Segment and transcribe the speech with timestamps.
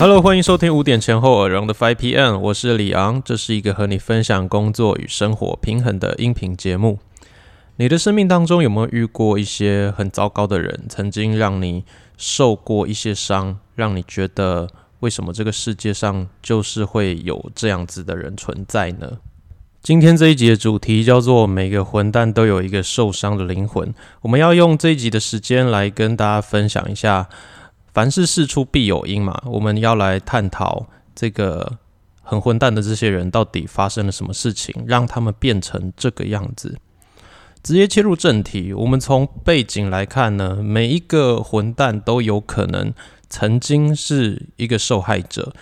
[0.00, 7.00] Hello，欢迎收听五点前后耳聋的 Five PM，我是李昂，这是一个和你分享工作与生活平衡的音频节目。
[7.78, 11.84] 你的生命当中有没有遇过一些很糟糕的人，曾经让你
[12.16, 14.68] 受过一些伤，让你觉得
[15.00, 19.18] 为什么这个世界上就是会有这样子的人存在呢？
[19.82, 27.28] 今天这一集的主题叫做“每个混蛋都有一个受伤的灵魂”，我们要用这一集的时间来跟大家分享一下。
[27.98, 31.78] 凡事事出必有因嘛，我们要来探讨这个
[32.22, 36.78] 很混蛋的这些人到底发生了什么事情，让他们变成这个样子。
[37.60, 42.94] 直接切入正题，我们从背景来看呢，每一个混蛋都有可能
[43.28, 45.52] 曾经是一个受害者，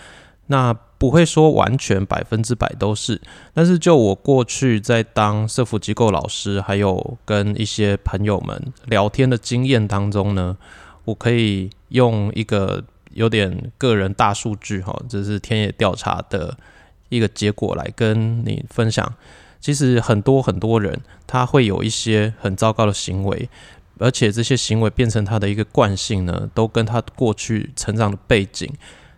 [0.48, 3.18] 那不会说完全百分之百都是，
[3.54, 10.58] 但是就我过去在当社福机构老师，还有跟一些朋友们聊天的经验当中呢。
[11.06, 16.54] 我可以用一个有点个人大数据哈，这是田野调查的
[17.08, 19.14] 一个结果来跟你分享。
[19.60, 23.48] 其实很多很多人他会有一些很糟糕的行为，
[23.98, 28.70] 而且这些行为变成他的一个惯性呢，都跟他过去成长的背景、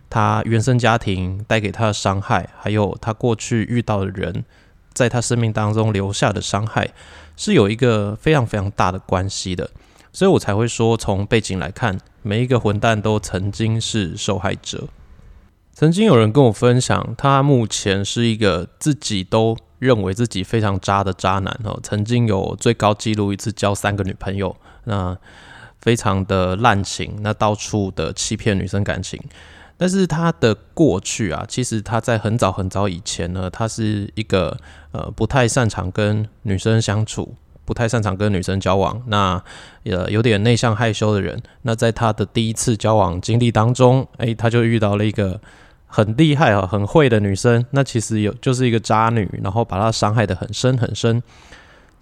[0.09, 4.45] 他原生家庭带给他的伤害，还有他过去遇到的人
[4.93, 6.89] 在他生命当中留下的伤害，
[7.35, 9.69] 是有一个非常非常大的关系的。
[10.11, 14.87] 所以我才会说，从背景来看，每一个混蛋都曾经是受害者。
[15.71, 21.79] 曾经有人跟我分享，他目前是一个自己都认为自己非常渣的渣男哦。
[21.81, 25.17] 曾经有最高纪录一次交三个女朋友，那
[25.79, 29.17] 非常的滥情，那到处的欺骗女生感情。
[29.77, 34.57] 但是他的过去啊，其实他在很早很早以前呢，他是一个
[34.91, 37.35] 呃不太擅长跟女生相处。
[37.69, 39.39] 不太擅长跟女生交往，那
[39.83, 45.39] 呃有点内向害羞的人，那在他的第一次交往经历当中，诶，他就遇到了一个
[45.85, 51.21] 很厉害啊、很会的女生，那其实有就是一个渣女，然后把他伤害的很深很深。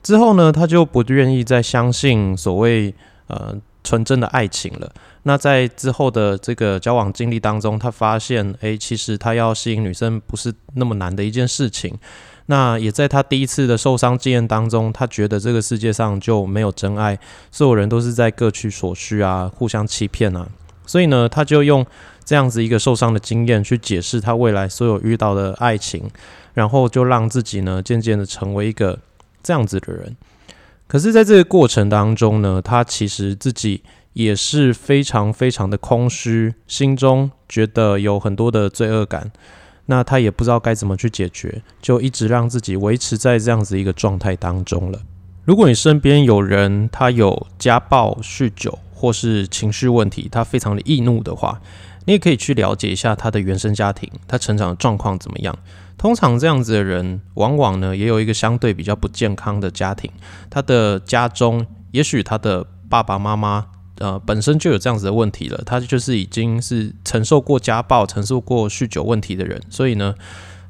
[0.01, 2.95] 之后呢，他就不愿意再相信所谓
[3.27, 4.89] 呃纯真的爱情了。
[5.23, 11.93] 那在之后的这个交往经历当中，他发现，诶，其实他要吸引女生不是那么难的一件事情。
[12.47, 17.19] 那也在他第一次的受伤经验当中，他觉得这个世界上就没有真爱，
[17.51, 20.47] 所有人都是在各取所需啊，互相欺骗啊。
[20.85, 21.85] 所以呢，他就用
[22.23, 26.09] 这样子一个受伤的经验去解释他未来所有遇到的爱情，
[26.53, 28.97] 然后就让自己呢渐渐的成为一个
[29.43, 30.15] 这样子的人。
[30.87, 33.83] 可是，在这个过程当中呢，他其实自己
[34.13, 39.29] 也是非常非常的空虚，心中觉得有很多的罪恶感。
[39.87, 44.99] 那他也不知道该怎么去解决，就一直让自己维持在这样子一个状态当中了。
[45.45, 51.61] 如果你身边有人他有家暴、酗酒或是情绪问题，他非常的易怒的话，
[52.05, 55.57] 你也可以去了解一下他的原生家庭，他成长的状况怎么样。
[55.97, 60.11] 通常这样子的人，往往呢也有一个相对比较不健康的家庭，
[60.49, 63.65] 他的家中也许他的爸爸妈妈。
[63.99, 70.13] 呃，本身就有这样子的问题了，他就是已经是承受过家暴、承受过酗酒问题的人，所以呢，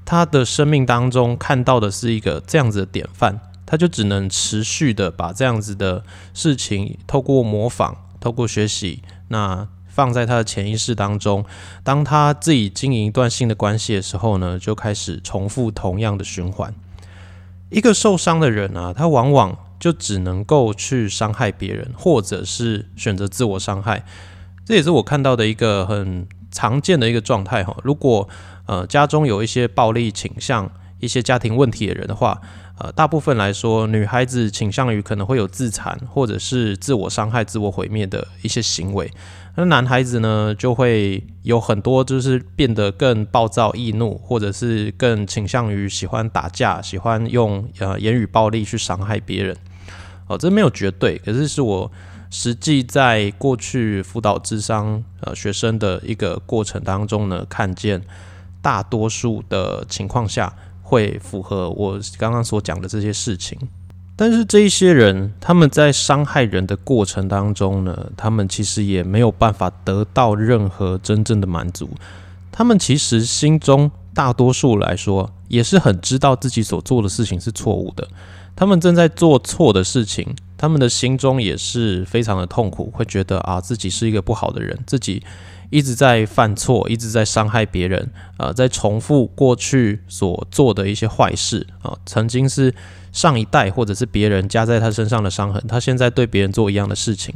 [0.06, 11.44] 他的生命当中看到的是一个这样子的典范，他就只能持续的把这样子的事情透过模仿、透过学习，那放在他的潜意识当中。
[11.84, 16.74] 当他自己经营一段新的关系的时候呢，就开始重复同样的循环。
[17.70, 19.58] 一个受伤的人啊，他往往。
[19.80, 24.04] 就只能够去伤害别人，或者是选择自我伤害，
[24.66, 27.76] 这也是我看到的一个很常见的一个状态哈。
[27.84, 28.28] 如果
[28.66, 32.42] 呃家中有一些暴力倾向、一些家庭问题的人的话，
[32.80, 39.12] 呃，大部分来说，女孩子倾向于可能会有自残或者是自我伤害、自我毁灭的一些行为，
[39.60, 49.58] 那男孩子呢就会有很多就是变得更暴躁易怒，或者是更倾向于喜欢打架、喜欢用呃言语暴力去伤害别人。
[50.28, 51.92] 哦，这没有绝对，可是是我
[52.30, 58.00] 实际在过去辅导智商呃学生的一个过程当中呢，看见
[58.62, 63.58] 大多数的情况下会符合我刚刚所讲的这些事情。
[64.18, 71.90] 但是这一些人他们在伤害人的过程当中呢，他们其实也没有办法得到任何真正的满足。
[72.52, 78.08] 他们其实心中大多数来说也是很知道自己所做的事情是错误的。
[78.56, 85.22] 他们正在做错的事情，他们的心中也是非常的痛苦，会觉得啊自己是一个不好的人，自己
[85.70, 92.74] 一直在犯错，一直在伤害别人，啊，在重复过去所做的一些坏事啊，曾经是
[93.18, 97.34] 上一代或者是别人加在他身上的伤痕，他现在对别人做一样的事情。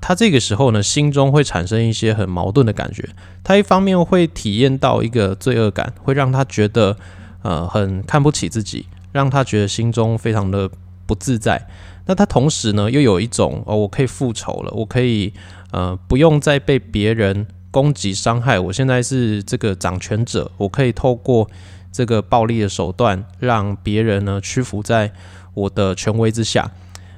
[0.00, 3.06] 他这个时候呢，心中会产生一些很矛盾的感觉。
[3.42, 6.96] 他一方面会体验到一个罪恶感，会让他觉得
[7.42, 10.70] 呃很看不起自己，让他觉得心中非常的
[11.04, 11.68] 不自在。
[12.06, 15.34] 那他同时呢，又有一种哦，我可以复仇了，我可以
[15.70, 18.58] 呃不用再被别人攻击伤害。
[18.58, 21.50] 我现在是这个掌权者，我可以透过
[21.94, 25.12] 这个暴力的手段，让别人呢屈服在
[25.54, 26.72] 我的权威之下。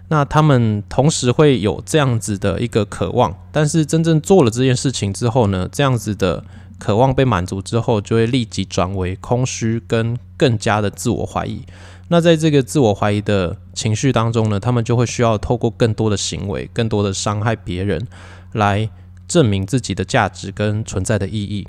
[0.09, 6.45] 那他们同时会有这样子的一个渴望，但是真正做了这件事情之后呢，这样子的
[6.79, 11.63] 渴望被满足之后，就会立即转为空虚跟更加的自我怀疑。
[12.09, 18.07] 那在这个自我怀疑的情绪当中呢，他们就会需要透过更多的行为、更多的伤害别人，
[18.53, 18.89] 来
[19.27, 21.67] 证明自己的价值跟存在的意义。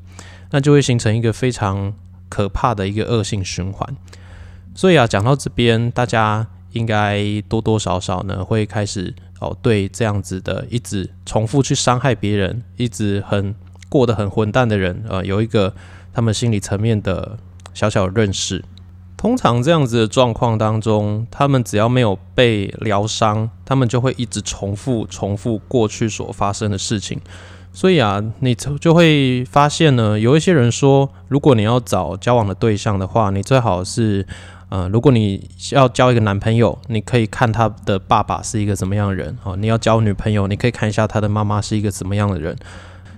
[0.52, 1.92] 那就会形成一个非常
[2.30, 3.96] 可怕的一个恶性循环。
[4.76, 6.48] 所以啊，讲到这边，大家。
[6.74, 13.56] 应该多多少少呢，会开始哦，对这样子的一直重复去伤害别人，一直很
[13.90, 15.74] 过得很混蛋的人，呃，有一个
[16.14, 17.40] 他们心理层面的
[17.74, 18.64] 小小的认识。
[19.16, 27.20] 通常这样子的状况当中，他们只要没有被疗伤，他们就会一直重复重复过去所发生的事情。
[27.78, 34.26] 所以啊，你就会发现呢，有一些人说，如果你要找交往的对象的话，你最好是。
[34.70, 39.56] 呃，如果你要交一个男朋友，你可以看他的爸爸是一个怎么样的人哦。
[39.56, 42.58] 你要交女朋友，你可以看一下他的妈妈是一个怎么样的人，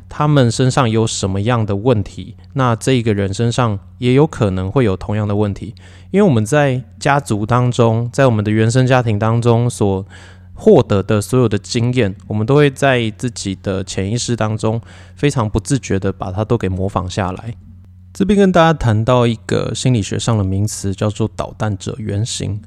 [0.10, 5.74] 他们身上有什么样的问题，那这一个人身上也有可能会有同样的问题。
[6.12, 10.06] 因为我们在家族当中，在我们的原生家庭当中所
[10.60, 14.80] 获得的所有的经验，我们都会在自己的潜意识当中
[15.16, 17.56] 非常不自觉的把它都给模仿下来。
[18.14, 22.60] 这边跟大家谈到一个心理学上的名词，叫做导弹者原型。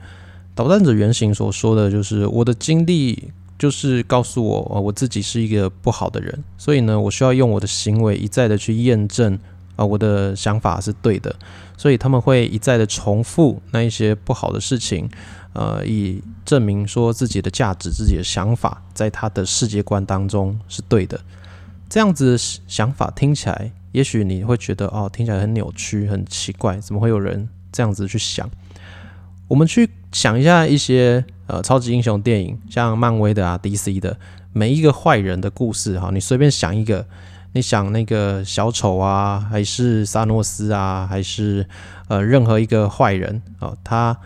[0.54, 9.38] 导弹者原型所说的就是我的经历就是告诉我，我自己是一个不好的人，所以呢，我需要用我的行为一再的去验证
[9.76, 11.34] 啊，我的想法是对的。
[11.76, 15.10] 所以他们会一再的重复那一些不好的事情，
[15.52, 21.20] 呃，以证明说自己的价值、自己的想法在他的世界观当中是对的。
[21.88, 23.72] 这样子想法听起来。
[23.92, 28.50] 也许你会觉得哦，听起来很扭曲、很奇怪，怎么会有人这样子去想？
[29.48, 34.18] 我们去想一下一些呃超级英雄电影，像漫威的啊、DC 的
[34.54, 37.06] 每一个坏人的故事哈，你随便想一个，
[37.52, 41.68] 你想那个小丑啊，还是萨诺斯啊，还是
[42.08, 44.16] 呃任何一个坏人啊，他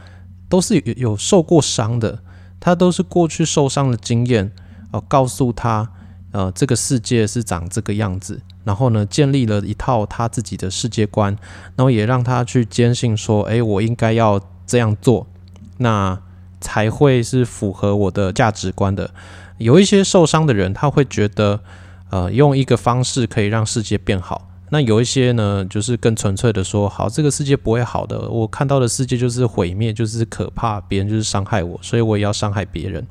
[0.48, 2.20] 都是有有受过伤的，
[2.60, 4.52] 他都是过去受伤的经验
[4.92, 5.90] 哦，告诉他
[6.32, 8.40] 呃这个世界是长这个样子。
[8.64, 11.36] 然后呢，建立了一套他自己的世界观，
[11.76, 15.24] 然后也让他去坚信说：“诶，我应该要这样做，
[15.78, 16.20] 那
[16.60, 19.12] 才会是符合我的价值观的。”
[19.58, 21.60] 有一些受伤的人，他会觉得，
[22.10, 24.48] 呃，用一个方式可以让世界变好。
[24.70, 33.06] 那有一些呢，就是更纯粹的说：“好，这个世界不会好的，我看到的世界就是毁灭，就是可怕，别人就是伤害我，所以我也要伤害别人。”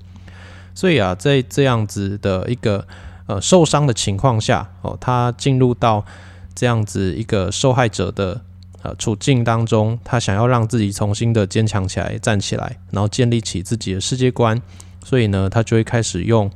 [0.76, 2.86] 所以啊，在这样子的一个。
[3.28, 6.06] 呃，受伤的情况下，哦，他进入到
[6.54, 8.40] 这样子一个受害者的
[8.84, 14.62] 呃处境当中，他想要让自己重新的坚强起来，站起来，然后建立起自己的世界观，
[15.04, 16.52] 所以呢，他就会开始用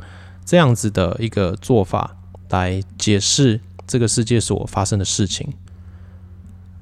[0.45, 2.15] 这样子的一个做法
[2.49, 3.59] 来解释
[3.89, 5.51] 这个世界所发生的事情。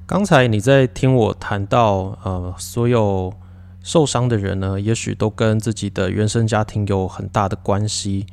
[0.06, 3.34] 刚才你在听我谈到，呃，所有
[3.82, 8.28] 受伤的人呢，也许都跟自己的原生家庭有很大的关系。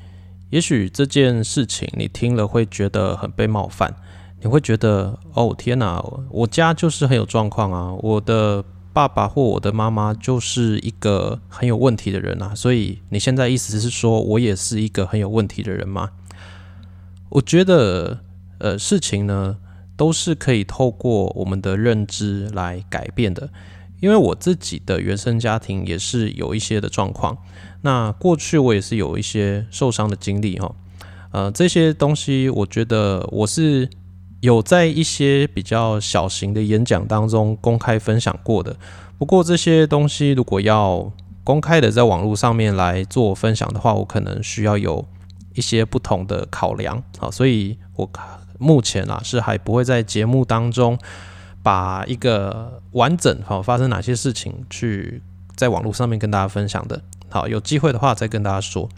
[0.50, 3.95] 也许这件事情你听了会觉得很被冒犯，
[4.40, 6.00] 你会觉得哦天哪，
[6.31, 16.11] 我家就是很有状况啊，我的爸爸或我的妈妈就是一个很有问题的人啊，所以你现在意思是说我也是一个很有问题的人吗？
[17.31, 18.21] 我觉得
[18.58, 19.56] 呃事情呢
[19.96, 23.50] 都是可以透过我们的认知来改变的，
[24.00, 27.38] 因为我自己的原生家庭也是有一些的状况。
[27.82, 30.75] 那过去我也是有一些受伤的经历哈，
[31.32, 33.88] 呃，这些东西我觉得我是
[34.40, 38.76] 有在一些比较小型的演讲当中公开分享过的。
[39.18, 41.12] 不过这些东西如果要
[41.44, 45.06] 公开的在网络上面来做分享的话，我可能需要有
[45.54, 48.11] 一些不同的考量啊，所以我
[48.58, 50.99] 目前啊是还不会在节目当中
[51.62, 55.23] 把一个完整好发生哪些事情去
[55.56, 57.00] 在网络上面跟大家分享的。
[57.28, 58.88] 好，有机会的话再跟大家说。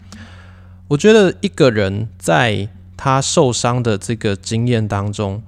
[0.89, 5.41] 我觉得一个人在他受伤的这个经验当中，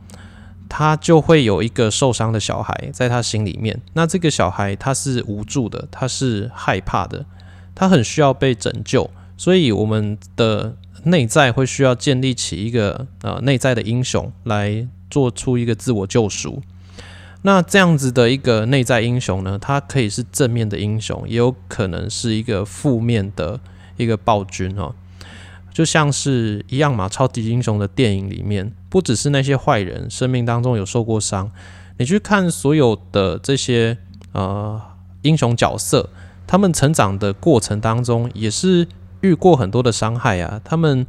[0.67, 3.81] 他就会有一个受伤的小孩在他心里面。
[3.93, 7.25] 那这个小孩他是无助的，他是害怕的，
[7.73, 9.09] 他很需要被拯救。
[9.37, 16.61] 所以我们的内在会需要建立起一个呃内在的英雄来做出一个自我救赎。
[17.41, 23.59] 那这样子的一个内在英雄呢，它可以是正面的英雄，也有可能是一个负面的
[23.95, 24.93] 一个暴君哦。
[25.71, 31.49] 就像是一样嘛，超级英雄的电影里面，不只是那些坏人生命当中有受过伤，
[31.97, 33.97] 你去看所有的这些
[34.33, 34.81] 呃
[35.21, 36.09] 英雄角色，
[36.45, 38.85] 他们成长的过程当中也是
[39.21, 40.59] 遇过很多的伤害啊。
[40.63, 41.05] 他们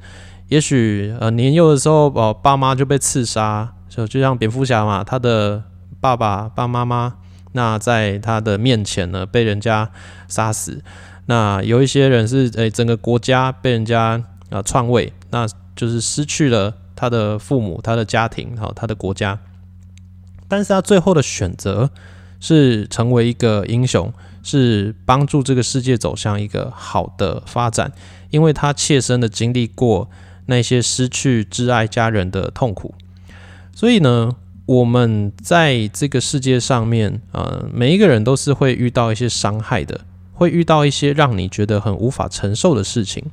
[0.49, 5.65] 也许呃年幼的时候，哦爸妈就被刺杀，就就像蝙蝠侠嘛，他的。
[6.03, 7.17] 爸爸、爸妈妈，
[7.53, 9.91] 那在他的面前呢，被人家
[10.29, 10.83] 杀死。
[11.27, 19.39] 那有一些人是，诶，整个国家被人家啊篡位，那就是失去了他的父母、他的家庭、好他的国家。
[20.49, 21.91] 但是他最后的选择
[22.41, 24.11] 是成为一个英雄，
[24.43, 27.93] 是帮助这个世界走向一个好的发展，
[28.31, 30.11] 因为他切身的经历过
[30.47, 32.95] 那些失去挚爱家人的痛苦，
[33.75, 34.37] 所以呢。
[34.67, 43.25] 我们在这个世界上面，呃，每一个人都是会遇到一些伤害的，会遇到一些让你觉得很无法承受的事情。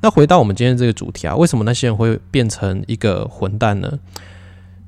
[0.00, 3.98] 那回到我们今天这个主题啊，为什么那些人会变成一个混蛋呢？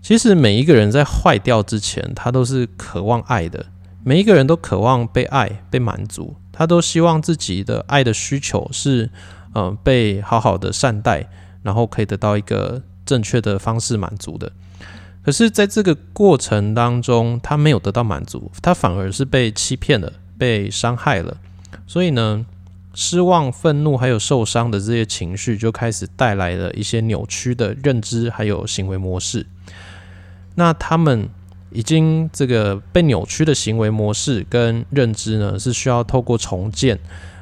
[0.00, 3.66] 其实每一个人在坏掉之前，他都是渴望爱的，
[4.08, 9.10] 每一个人都渴望被爱、被满足，他都希望自己的爱的需求是，
[9.52, 11.28] 嗯，被好好的善待，
[11.64, 14.52] 然后可以得到一个正确的方式满足的。
[15.24, 21.38] 可是，在这个过程当中，他没有得到满足，他反而是被欺骗了，被伤害了。
[21.88, 22.46] 所以呢，
[22.94, 29.48] 失望、愤怒还有受伤的这些情绪，就开始带来了一些扭曲的认知还有行为模式。
[30.54, 31.28] 那他们
[31.76, 36.98] 已经这个被扭曲的行为模式跟认知呢，是需要透过重建，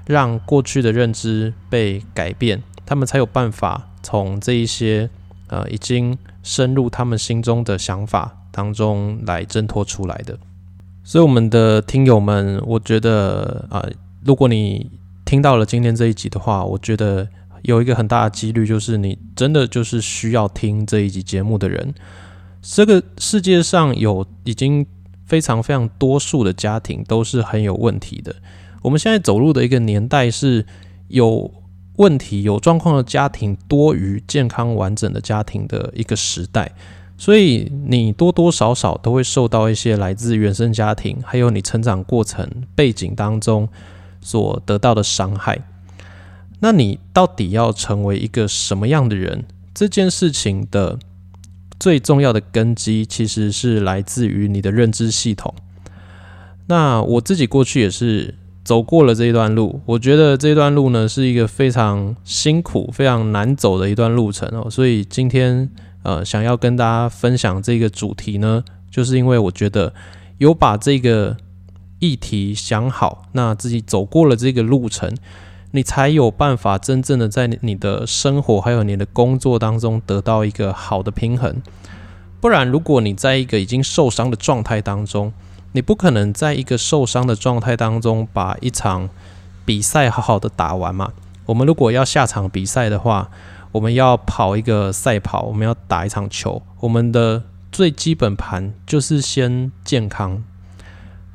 [0.06, 5.08] 让过去的认知被改变，他们才有办法从这一些
[5.48, 6.18] 呃已经。
[6.46, 10.38] 深入他们心中的想法当中来挣脱出来的，
[11.02, 13.82] 所以我们的听友们，我觉得啊，
[14.22, 14.90] 如果你
[15.24, 17.26] 听到了今天这一集的话，我觉得
[17.62, 21.94] 有一个很大的几率，就是你真的就是需要听这一集节目的人。
[22.64, 24.84] 这个世界上有已经
[25.26, 28.34] 非常非常多数的家庭都是很有问题的。
[28.82, 30.66] 我们现在走入的一个年代是
[31.08, 31.52] 有。
[31.96, 36.72] 问题有状况的家庭多于健康完整的家庭的一个时代，
[37.16, 43.68] 所以你多多少少都会受到一些来自原生家庭，还有你成长过程背景当中
[44.20, 45.62] 所得到的伤害。
[46.58, 49.44] 那你到底要成为一个什么样的人？
[49.72, 50.98] 这件事情的
[51.78, 55.54] 最重要的根基其实是来自于你的认知系统。
[56.66, 58.34] 那我自己过去也是。
[58.64, 64.70] 走过了这一段路，我觉得这段路呢是一个非常辛苦、非常难走的一段路程哦。
[64.70, 65.68] 所以今天
[66.02, 69.92] 呃，想要跟大家分享这个主题呢，就是因为我觉得
[70.38, 71.36] 有把这个
[71.98, 75.14] 议题想好，那自己走过了这个路程，
[75.74, 81.60] 你才有办法真正的在你的生活还有你的工作当中得到一个好的平衡。
[82.40, 85.32] 不然，如果你在一个已经受伤的状态当中，
[85.72, 89.10] 你不可能在一个受伤的状态当中把一场
[89.64, 91.12] 比赛好好的打完嘛？
[91.46, 93.28] 我们如果要下场比赛的话，
[93.72, 100.44] 我们要跑一个赛跑，我们要打一场球，我们的最基本盘就是先健康。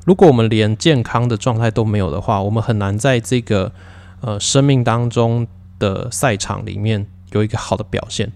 [0.06, 3.72] 如果我们连健康的状态都没有的话，我们很难在这个
[4.20, 5.46] 呃生命当中
[5.78, 8.30] 的赛场里面有一个好的表现。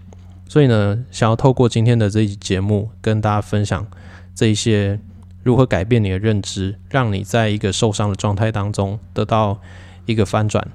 [0.47, 3.85] 所以呢，想要透过今天的这一节目跟大家分享
[4.33, 4.99] 这一些。
[5.45, 9.61] 如何改变你的认知，让你在一个受伤的状态当中得到
[10.07, 10.67] 一个翻转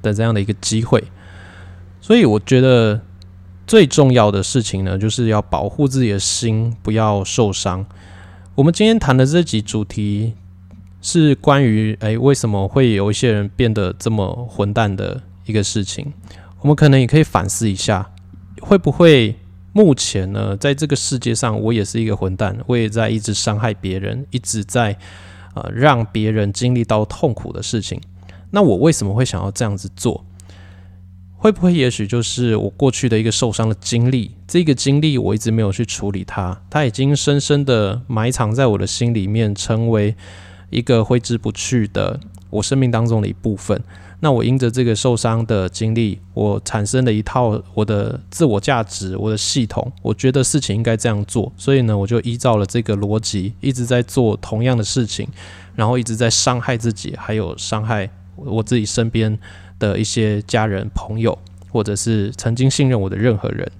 [0.00, 1.02] 的这样的一个机会？
[2.00, 3.00] 所以我觉得
[3.66, 7.84] 最重要的事情呢，就是要保护自己的心，不要受伤。
[8.54, 10.34] 我们今天谈的这集主题
[11.00, 16.12] 是关于，诶，为什么会有一些人变得这么混蛋的一个事情？
[16.60, 18.10] 我们可能也可以反思一下，
[18.60, 19.36] 会不会？
[19.70, 24.96] 目前呢，在这个世界上，我也是一个混蛋，我也在一直伤害别人，一直在
[25.54, 28.00] 呃让别人经历到痛苦的事情。
[28.50, 30.24] 那我为什么会想要这样子做？
[31.36, 34.32] 会不会也许就是我过去的一个受伤的经历？
[34.48, 40.16] 这个经历我一直没有去处理它，它已经深深的埋藏在我的心里面，成为
[40.70, 42.18] 一个挥之不去的
[42.50, 43.82] 我生命当中的一部分。
[44.20, 55.28] 那我因着这个受伤的经历，我产生了一套我的自我价值，我的系统，我觉得事情应该这样做，所以呢，我就依照了这个逻辑，一直在做同样的事情，
[55.76, 59.38] 然后一直在伤害自己，还有伤害我自己身边
[59.78, 61.38] 的一些家人朋友，
[61.70, 63.70] 或者是曾经信任我的任何人。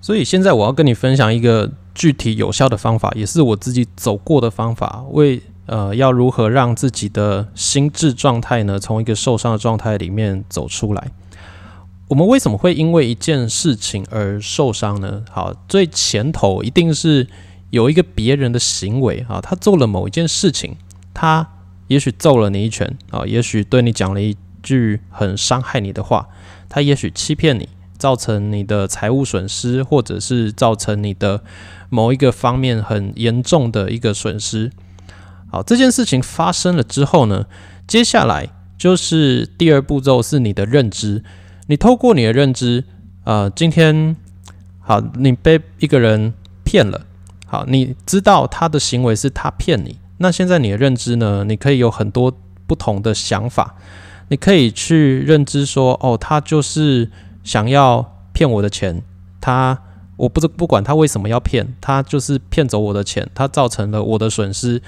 [0.00, 11.12] 所以现在我要跟你分享一个具体有效的方法，也是我自己走过的方法，为呃要如何让自己的心智状态呢，从一个受伤的状态里面走出来。
[12.08, 15.22] 我们为什么会因为一件事情而受伤呢？
[15.30, 17.28] 好，最前头一定是
[17.70, 20.76] 有一个别人的行为啊，他做了某一件事情，
[21.14, 21.46] 他
[21.86, 26.26] 也许揍了你一拳啊，也许对你讲了一句很伤害你的话，
[26.68, 27.68] 他也许欺骗你。
[28.00, 31.42] 造成你的财务损失，或者是造成你的
[31.90, 34.72] 某一个方面很严重的一个损失。
[35.50, 37.46] 好，这件事情发生了之后呢，
[37.86, 41.24] 接下来就是第二步骤是你的认知。
[41.66, 42.84] 你透过你的认知，
[43.24, 44.16] 呃，今天
[44.78, 46.32] 好，你被一个人
[46.64, 47.06] 骗了。
[47.46, 49.98] 好，你知道他的行为是他骗你。
[50.18, 51.44] 那现在你的认知呢？
[51.44, 52.32] 你可以有很多
[52.66, 53.76] 不同的想法。
[54.28, 57.10] 你可以去认知说，哦，他就是。
[57.42, 59.02] 想要骗我的钱，
[59.40, 59.76] 他
[60.18, 64.80] 我不知不管他为什么要骗，他就是骗走我的钱，他造成了我的损失。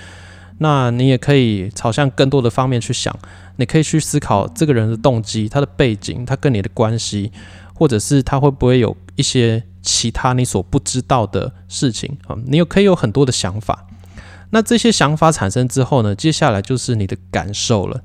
[0.59, 3.16] 那你也可以朝向更多的方面去想，
[3.56, 7.32] 你可以去思考这个人的动机、他的背景、他跟你的关系，
[7.75, 12.37] 或者是他会不会有一些其他你所不知道的事情啊？
[12.47, 13.87] 你有可以有很多的想法。
[14.50, 18.02] 那这些想法产生之后呢，接下来就是你的感受了。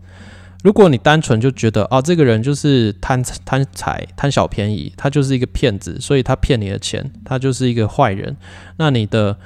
[0.64, 8.36] 如果你单纯就觉得哦，这个人就是贪贪财、贪小便宜，他就是一个骗子，所以他骗你的钱，他就是一个坏人。
[8.78, 9.38] 那你的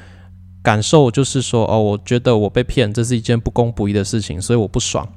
[0.63, 5.07] 感受就是说，哦，我觉得我被骗，这是一件不公不义的事情，所以我不爽。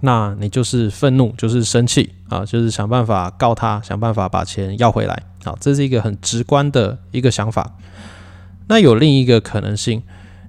[0.00, 5.22] 那你就是愤怒，就是生气啊，就是想办法告他，想办法把钱要回来。
[5.44, 7.76] 好，这是一个很直观的一个想法。
[8.66, 10.02] 那有另一个可能性，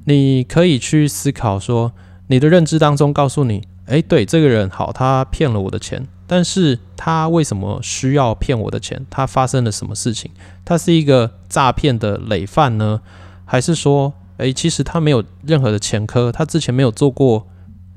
[0.06, 1.92] 你可以去思考说，
[2.28, 3.68] 你的认知当中告诉你。
[3.86, 9.06] 哎，对，这个人好，他骗了我的钱，但是他为什么需要骗我的钱？
[9.10, 10.32] 他发生了什么事情？
[10.64, 13.02] 他是一个诈骗的累犯呢，
[13.54, 17.46] 还是说，哎，其实他没有任何的前科，他之前没有做过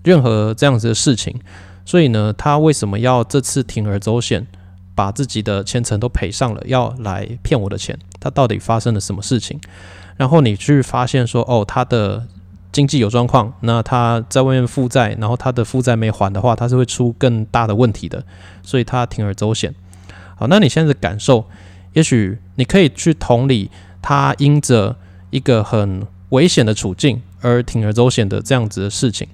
[0.04, 1.34] 任何这样子的事情，
[1.86, 4.46] 所以呢，他为什么要这次铤而走险，
[4.94, 7.98] 把自己的前程都赔上了，要来骗我的钱？
[8.20, 9.58] 他到底发生了什么事情？
[10.18, 12.26] 然后你去发现说，哦，他的。
[12.72, 18.22] 经济有状况，那他在外面负债，然后他的负债没还的话，他是会出更大的问题的，
[18.62, 19.74] 所以他铤而走险。
[20.34, 21.46] 好，那你现在的感受，
[21.94, 23.70] 也许你可以去同理
[24.02, 24.94] 他因着
[25.36, 29.28] 一个很危险的处境而铤而走险的这样子的事情。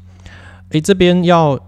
[0.70, 1.58] 诶，这边要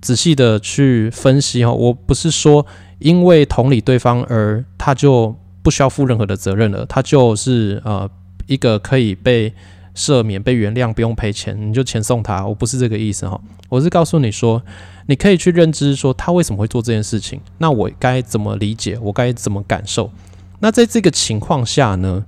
[0.00, 2.66] 仔细的去分析哈，我不是说
[2.98, 8.10] 因为同理对方而他就不需要负任何的责任了，他就是呃
[8.46, 9.52] 一个可以被。
[9.96, 12.44] 赦免被原谅，不用赔钱，你就钱送他。
[12.44, 14.60] 我不是这个意思哈，我是告诉你说，
[15.06, 17.40] 你可以去认知说他为什么会做这件事情。
[17.58, 18.98] 那我该怎么理解？
[19.00, 20.10] 我该怎么感受？
[20.58, 22.24] 那在这个情况下呢？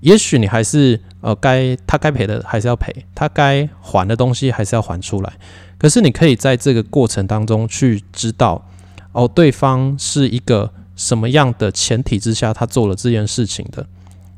[0.00, 5.32] 也许你还是呃该他该赔的还是要赔，他该还的东西还是要还出来。
[5.78, 8.66] 可是你可以在这个过程当中去知道，
[9.12, 13.86] 哦，对方是一个什么样的前提之下他做了这件事情的。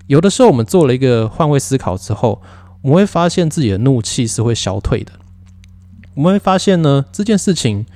[0.07, 2.43] 有的时候，我们做了一个换位思考之后，
[2.83, 5.13] 我们会发现自己的怒气是会消退的。
[6.15, 7.87] 我们会发现呢，这件事情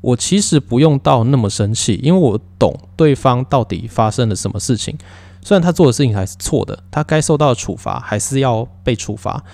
[0.00, 4.96] 我其实不用到那么生气，因为我懂对方到底发生了什么事情。
[5.44, 9.44] 虽然他做的事情还是错的，他该受到的处罚还是要被处罚，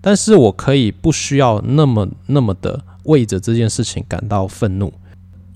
[0.00, 4.90] 但是我可以不需要那么那么的为着这件事情感到愤怒。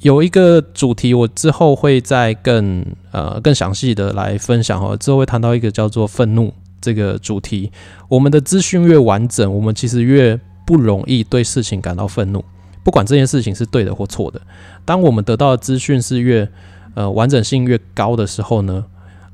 [0.00, 4.94] 有一个主题，我之后会再更呃更详细的来分享哈。
[4.96, 7.72] 之后会谈到一个叫做愤怒这个主题。
[8.08, 12.44] 我们的资讯越完整，我们其实越不容易对事情感到愤怒，
[12.82, 14.38] 不管这件事情是对的或错的。
[14.84, 16.46] 当我们得到的资讯是越
[16.94, 18.84] 呃完整性越高的时候呢，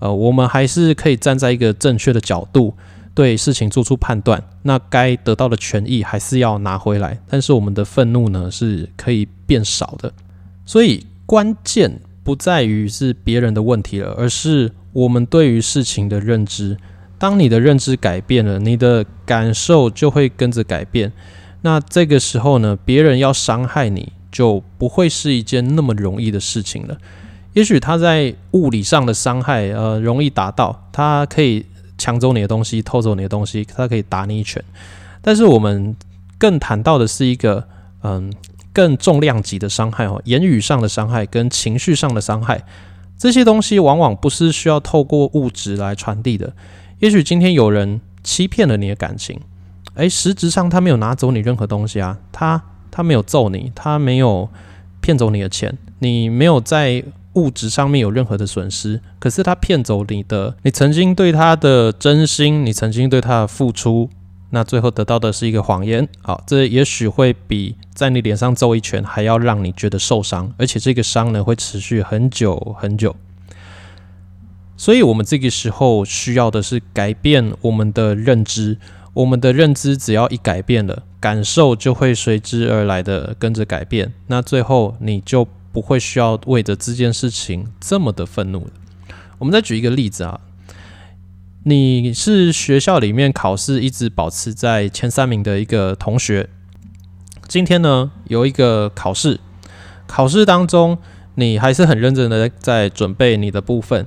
[0.01, 2.75] 呃，我们还是可以站在一个正确的角度
[3.15, 4.43] 对事情做出判断。
[4.63, 10.13] 那该得到的权益还是要拿回来，但是我们的愤怒呢是可以变少的。
[10.67, 16.77] 所以关键不在于是别人的问题了，而是我们对于事情的认知。
[17.19, 21.13] 当你的认知改变了，你的感受就会跟着改变。
[21.61, 26.97] 那这个时候呢，别人要伤害你就不会是一件那么容易的事情了。
[27.53, 31.65] 也许他在物理上的伤害，呃，容易达到，他可以
[31.99, 34.63] 抢走你的东西，偷走你的东西，他可以打你一拳。
[35.21, 35.95] 但是我们
[36.39, 37.67] 更谈到的是一个，
[38.03, 38.33] 嗯。
[38.73, 42.63] 更重量级的伤害哦，言语上的伤害跟情绪上的伤害，
[43.19, 46.53] 这些东西往往不是需要透过物质来传递的。
[47.01, 49.41] 也许今天有人欺骗了你的感情，
[49.95, 54.49] 诶，实质上他没有拿走你任何东西啊，他他没有揍你，他没有
[55.01, 57.03] 骗走你的钱，你没有在
[57.35, 64.11] 物质上面有任何的损失，可是他骗走你的，你曾经对他的真心，你曾经对他的付出，
[64.51, 66.09] 那最后得到的是一个谎言。
[66.23, 73.14] 好，这也许会比在你脸上揍一拳还要让你觉得受伤，而且这个伤呢会持续很久很久。
[74.77, 78.79] 所以，我们这个时候需要的是改变我们的认知。
[79.12, 84.12] 我们的认知只要一改变了，感受就会随之而来的跟着改变。
[84.29, 88.70] 那最后你就不会需要为着这件事情这么的愤怒了。
[89.38, 90.40] 我们再举一个例子啊，
[91.64, 96.48] 你是学校里面考试一直保持在前三名的一个同学，
[97.48, 99.40] 今天呢有一个考试，
[100.06, 100.98] 考试当中
[101.37, 104.06] 你还是很认真的在准备你的部分。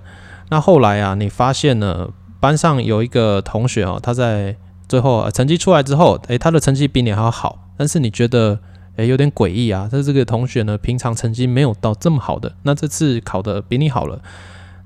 [0.50, 4.56] 那后来啊，你发现了班上有一个同学哦，他在
[4.88, 8.60] 最后成绩出来之后，诶，他的成绩比你还要好，但是你觉得
[8.96, 9.90] 诶有点诡异啊？
[9.92, 14.22] 他这个同学呢，平常成绩没有到这么好的，那这次考的比你好了，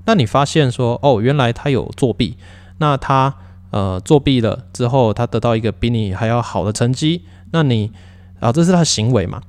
[0.06, 2.36] 那你发现说哦，原来他有作弊，
[2.78, 3.34] 那他
[3.70, 7.92] 呃作弊了之后，他得到一个比你还要好的成绩，那你
[8.40, 9.42] 啊这是他行为嘛？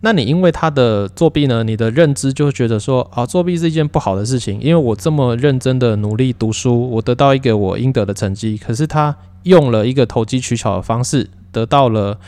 [0.00, 12.20] 那你因为他的作弊呢，你的认知就会觉得说啊，作弊是一件不好的事情，因为我这么认真的努力读书，我得到一个我应得的成绩，可是他用了一个投机取巧的方式，得到了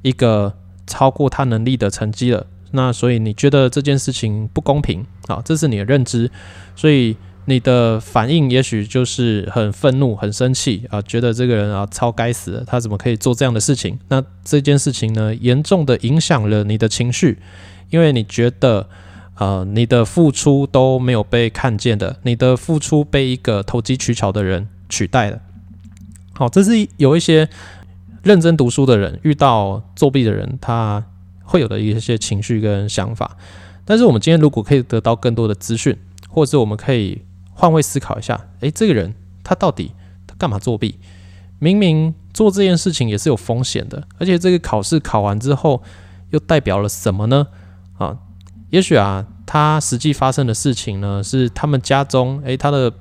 [0.00, 0.54] 一个
[0.88, 6.28] 超过他能力的成绩了，那所以你觉得这件事情不公平啊，这是你的认知，
[6.74, 7.16] 所以。
[7.50, 13.98] 你的反应也许就是很愤怒、很生气啊，觉得这个人啊超该死的，他怎么可以做这样的事情？
[14.08, 17.38] 那这件事情呢，严重的影响了你的情绪，
[17.88, 18.86] 因为你觉得
[19.36, 25.40] 呃你的付出都没有被看见的，你的付出被一个投机取巧的人取代了。
[26.34, 27.48] 好，这是有一些
[28.28, 31.02] 认真读书的人遇到作弊的人，他
[31.42, 33.36] 会有的一些情绪跟想法。
[33.84, 35.96] 但是我们今天如果可以得到更多的资讯，
[36.28, 37.22] 或者我们可以。
[37.60, 39.12] 换位思考一下，诶，这个人
[39.42, 39.90] 他到底
[40.28, 41.00] 他干嘛作弊？
[41.58, 45.82] 明明做这件事情也是有风险的，而且这个考试考完之后
[46.30, 47.48] 又代表了什么呢？
[47.96, 48.16] 啊，
[48.70, 52.92] 也许啊，他实际发生的事情呢，是他们家中，诶，他的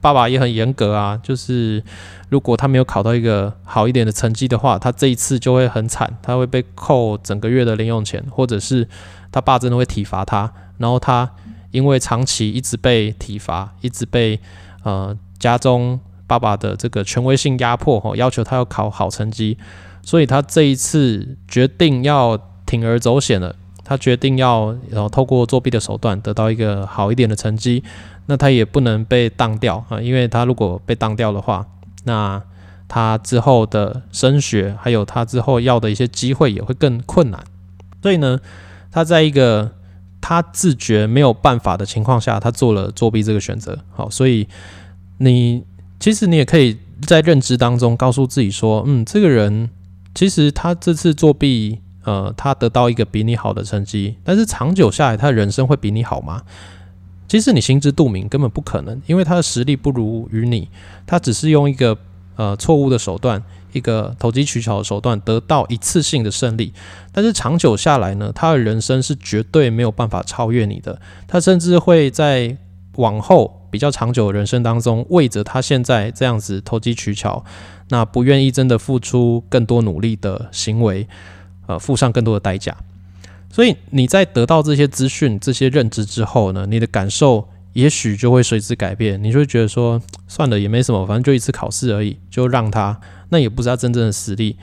[0.00, 1.82] 爸爸也很严格啊，就是
[2.28, 8.88] 如果他没有考到一个好一点的成绩的话，他这一次就会很惨，他会被扣整个月的零用钱，或者是
[9.30, 11.30] 他爸真的会体罚他，然后他。
[11.70, 14.40] 因为长期一直被体罚，一直被
[14.84, 19.58] 呃家中爸爸的这个权威性压迫，吼要求他要考好成绩，
[20.02, 23.54] 所以他这一次决定要铤而走险了。
[23.88, 27.82] 他决定要然后透过作弊的手段得到一个好一点的成绩，
[28.26, 31.66] 那他也不能被当掉啊，因为他如果被当掉的话，
[32.04, 32.42] 那
[32.86, 37.42] 他之后的升学还有他之后要的一些机会也会更困难。
[38.02, 38.38] 所以呢，
[38.92, 39.72] 他在一个。
[40.20, 43.78] 他自觉没有办法的情况下，他做了作弊这个选择。
[43.94, 44.48] 好，所以
[45.18, 45.64] 你
[46.00, 49.70] 其实你也可以在认知当中告诉自己说，嗯，这个人
[50.16, 56.42] 其实他这次作弊，呃，他得到一个比你好的成绩，但是长久下来，他的人生会比你好吗？
[57.28, 60.68] 其实你心知肚明，根本不可能，因为他的实力不如于你，
[61.06, 61.98] 他只是用一个
[62.36, 63.42] 呃错误的手段。
[63.72, 66.72] 一个投机取巧的手段得到一次性的胜利，
[67.12, 70.98] 但是长久下来呢，他的人生是绝对没有办法超越你的。
[71.26, 72.56] 他甚至会在
[72.96, 77.44] 往后比较长久的人生当中，为着他现在这样子投机取巧，
[77.90, 81.06] 那不愿意真的付出更多努力的行为，
[81.68, 82.76] 呃，付上更多的代价。
[83.50, 89.22] 所以你在得到这些资讯、这些认知之后呢，你的感受也许就会随之改变。
[89.22, 93.00] 你就会觉得说，算了，也没什么，反正就一次考试而已，就让他。
[93.28, 94.56] 那也不是他真正的实力，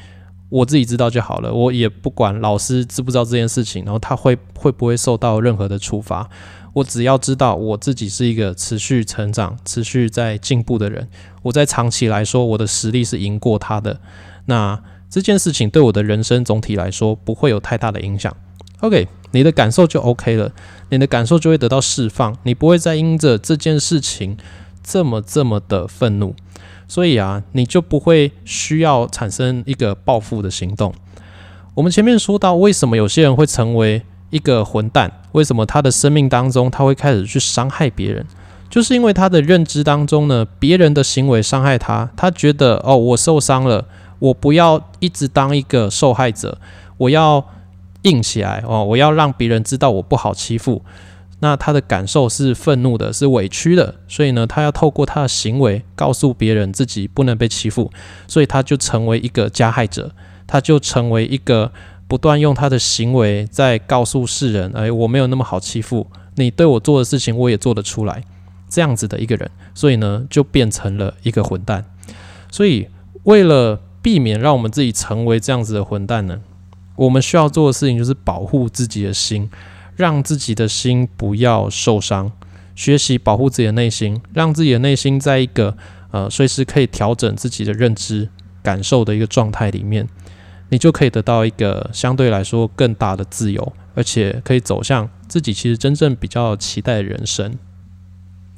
[0.49, 1.53] 我自己知道就好了。
[1.53, 6.29] 我也不管老师知不知道这件事情，然后他会会不会受到任何的处罚。
[6.73, 11.07] 我只要知道我自己是一个持续成长、持续在进步的人。
[11.41, 13.99] 我在长期来说，我的实力是赢过他的。
[14.47, 18.35] 那这件事情对我的人生总体来说不会有太大的影响。
[18.81, 20.51] OK，你的感受就 OK 了，
[20.89, 24.37] 你的感受就会得到释放，你不会再因着这件事情
[24.83, 26.35] 这么这么的愤怒。
[26.87, 30.93] 所以啊，你就不会需要产生一个报复的行动。
[31.73, 35.11] 我们前面说到，为什么有些人会成为一个混蛋？
[35.31, 38.25] 为什么他的生命当中他会开始去伤害别人？
[38.69, 43.87] 就是因为他的认知当中呢，别人的行为伤害他，他觉得哦，我受伤了，
[44.19, 46.57] 我不要一直当一个受害者，
[46.97, 47.45] 我要
[48.03, 50.81] 硬起来哦，我要让别人知道我不好欺负。
[51.39, 57.91] 那他的感受是愤怒的，是委屈的，所以呢，他要透过他的行为告诉别人自己不能被欺负，
[58.25, 60.11] 所以他就成为一个加害者，
[60.47, 61.71] 他就成为一个
[62.07, 68.23] 不断用他的行为在告诉世人，哎，我没有那么好欺负，你对我做的事情我也做得出来，
[68.69, 71.85] 这样子的一个人，所以呢就变成了一个混蛋。
[72.49, 72.87] 所以
[73.23, 76.39] 为了避免让我们自己成为这样子的混蛋呢，
[76.95, 79.49] 我们需要做的事情就是保护自己的心，
[79.95, 82.31] 让自己的心不要受伤，
[82.75, 85.75] 学习保护自己的内心，让自己的内心在一个
[86.11, 88.29] 呃随时可以调整自己的认知
[88.61, 90.07] 感受的一个状态里面。
[90.69, 97.57] 你就可以得到一个相对来说更大的自由，而且可以走向自己其实真正比较期待的人生。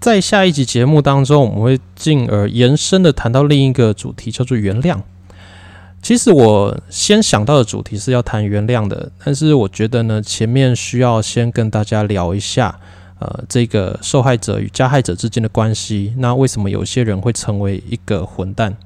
[0.02, 5.00] 在下一集节目当中，我们会进而延伸的谈到另一个主题，叫做原谅。
[6.02, 12.80] 其实我先想到的主题是要谈原谅的，但是我觉得呢，前面需要先跟大家聊一下，
[13.20, 16.14] 呃，这个受害者与加害者之间的关系。
[16.18, 18.78] 那为什么有些人会成为一个混蛋？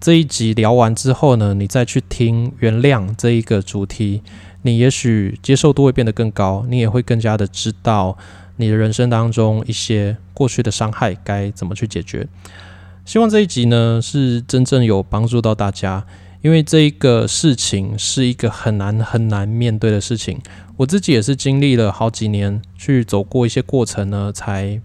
[0.00, 4.22] 这一集聊完之后呢，你再去听原谅这一个主题，
[4.62, 8.16] 你也许接受度会变得更高，你也会更加的知道
[8.56, 12.28] 你的人生当中一些过去的伤害该怎么去解决。
[13.04, 16.06] 希望这一集呢是真正有帮助到大家，
[16.42, 20.38] 因为这一个事情是一个很难很难面对的事情，
[20.76, 24.80] 我自己也是经历了好几年去走过一些过程呢，才。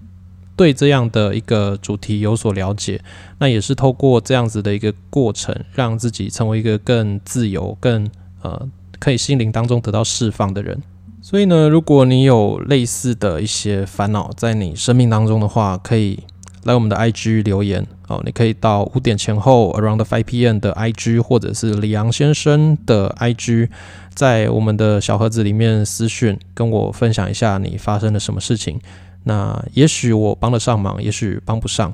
[0.57, 3.01] 对这样的一个主题有所了解，
[3.39, 8.09] 那也是透过这样子的一个过程，让自己成为一个更自由、更
[8.41, 8.65] 呃
[8.97, 10.81] 可以心灵当中得到释放的人。
[11.21, 16.23] 所以呢，如果你有类似的一些烦恼在你生命当中的话，可以
[16.63, 18.21] 来我们的 IG 留言哦。
[18.25, 23.69] 你可以到五点前后 Around Five PM 的 IG，或者是李昂先生的 IG，
[24.13, 28.79] 在我们的小盒子里面私讯跟我分享一下你发生了什么事情。
[29.23, 31.93] 那也许我帮得上忙，也许帮不上。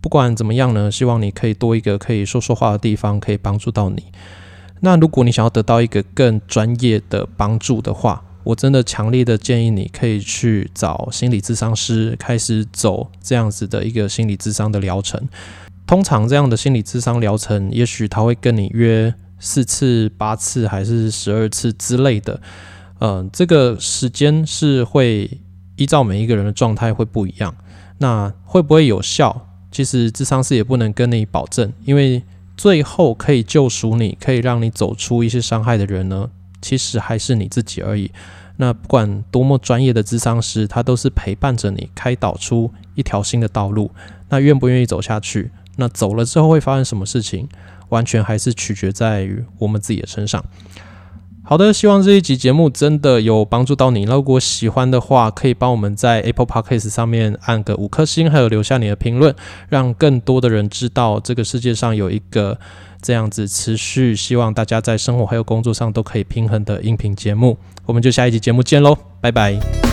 [0.00, 4.04] 不管怎么样呢，希望你可以多一个可以说说话的地方，可以帮助到你。
[4.80, 15.20] 那如果你想要得到一个更专业的帮助的话，我真的强烈的建议你可以去找心理咨商师，开始走这样子的一个心理咨商的疗程。
[15.86, 22.40] 通常这样的心理咨商疗程，也许他会跟你约四次、八次还是十二次之类的。
[23.00, 25.38] 嗯，这个时间是会。
[25.76, 27.52] 依照每一个人的状态会不一样，
[27.98, 29.48] 那会不会有效？
[29.72, 32.22] 其实智商师也不能跟你保证，因为
[32.58, 36.28] 最后可以救赎你、可以让你走出一些伤害的人呢，
[36.62, 38.10] 其实还是你自己而已。
[38.56, 43.90] 那不管多么专业的智商师，他都是陪伴着你，开导出一条新的道路。
[44.28, 45.50] 那愿不愿意走下去？
[45.76, 47.48] 那走了之后会发生什么事情？
[47.88, 50.42] 完全还是取决在于我们自己的身上。
[51.44, 54.04] 好的，希望这一集节目真的有帮助到你。
[54.04, 59.34] 如果喜欢的话，可以帮我们在 Apple Podcast 上面按个五颗星，还有留下你的评论，
[59.68, 62.58] 让更多的人知道这个世界上有一个
[63.02, 67.58] 这样子持续希望大家在生活还有工作上都可以平衡的音频节目。
[67.84, 69.91] 我们就下一集节目见喽，拜拜。